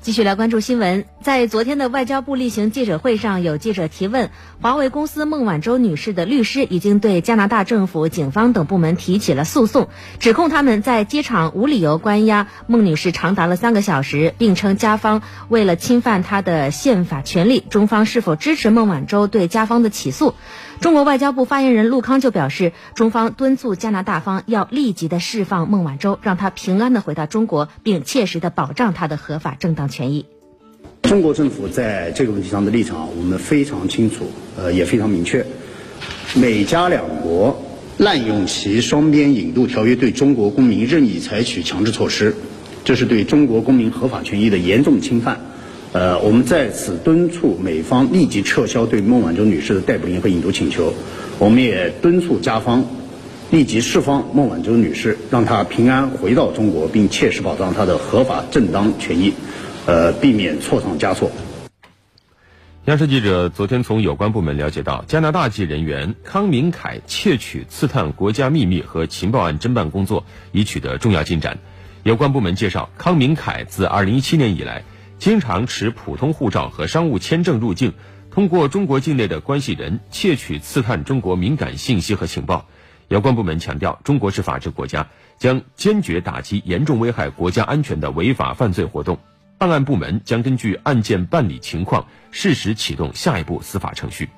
[0.00, 4.30] 继续来关注新闻，在昨天的外交部例行记者会上，有记者提问，
[4.62, 9.88] 华为公司孟晚舟女士的律师已经对加拿大政府、警方等部门提起了诉讼，
[10.18, 20.34] 指控他们在机场无理由关押孟女士长达了三个小时，并称加方为了侵犯她的宪法权利，中方是否支持孟晚舟对加方的起诉？
[20.80, 30.24] 中国外交部发言人陆康就表示，中方敦促加拿大方要立即的释放孟晚舟，让她平安的回到中国，并切实的保障她的合法正当权益。
[31.02, 35.44] 中国政府在这个问题上的立场，我们非常清楚，呃，也非常明确。
[36.34, 37.62] 美加两国
[37.96, 42.34] 滥用其双边引渡条约对中国公民任意采取强制措施，
[42.84, 45.40] 这是对中国公民合法权益的严重侵犯。
[45.92, 50.92] 呃，我们在此敦促美方立即撤销对孟晚舟女士的逮捕令和引渡请求。
[51.38, 52.84] 我们也敦促加方
[53.50, 59.32] 立即释放孟晚舟女士，让她平安回到中国，并切实保障她的合法正当权益，
[59.88, 61.32] 呃，避免错上加错。
[62.84, 71.56] 央视记者昨天从有关部门了解到，加拿大籍人员康明凯窃取、刺探国家秘密和情报案侦办工作已取得重要进展。
[72.02, 74.84] 有关部门介绍，康明凯自2017年以来。
[75.18, 77.94] 经常持普通护照和商务签证入境，
[78.30, 82.66] 通过中国境内的关系人窃取、刺探中国敏感信息和情报。
[83.08, 89.18] 有关部门强调，中国是法治国家，将坚决打击严重危害国家安全的违法犯罪活动。
[89.58, 94.30] 办案部门将根据案件办理情况，适时启动下一步司法程序。